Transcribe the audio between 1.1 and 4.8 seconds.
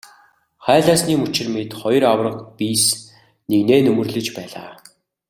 мөчир мэт хоёр аварга биес нэгнээ нөмөрлөж байлаа.